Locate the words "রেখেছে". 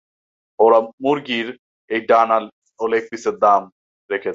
4.09-4.29